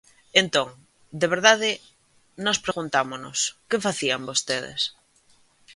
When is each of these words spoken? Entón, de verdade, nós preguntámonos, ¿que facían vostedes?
Entón, 0.41 0.69
de 1.21 1.27
verdade, 1.35 1.69
nós 2.45 2.57
preguntámonos, 2.65 3.37
¿que 3.69 3.83
facían 3.85 4.27
vostedes? 4.29 4.81